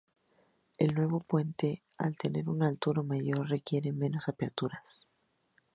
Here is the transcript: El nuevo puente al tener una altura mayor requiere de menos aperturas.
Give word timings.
El 0.79 0.95
nuevo 0.95 1.19
puente 1.19 1.83
al 1.99 2.17
tener 2.17 2.49
una 2.49 2.67
altura 2.67 3.03
mayor 3.03 3.47
requiere 3.47 3.91
de 3.91 3.95
menos 3.97 4.29
aperturas. 4.29 5.07